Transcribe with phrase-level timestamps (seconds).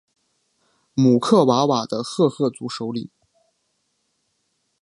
[0.95, 3.07] 姆克瓦瓦的赫赫族首领。